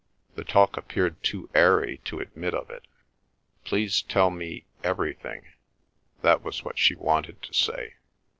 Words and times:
The 0.33 0.43
talk 0.43 0.77
appeared 0.77 1.21
too 1.21 1.47
airy 1.53 1.97
to 2.05 2.19
admit 2.21 2.55
of 2.55 2.71
it. 2.71 2.87
"Please 3.65 4.01
tell 4.01 4.31
me—everything." 4.31 5.45
That 6.23 6.41
was 6.41 6.63
what 6.65 6.79
she 6.79 6.95
wanted 6.95 7.43
to 7.43 7.53
say. 7.53 7.93